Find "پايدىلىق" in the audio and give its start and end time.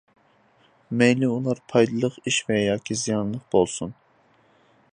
1.73-2.17